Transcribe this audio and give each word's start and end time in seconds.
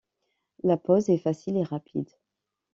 la 0.63 0.77
pause 0.77 1.09
est 1.11 1.19
facile 1.19 1.57
et 1.57 1.63
rapide 1.63 2.09